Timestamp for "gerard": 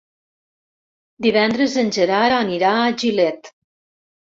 1.99-2.35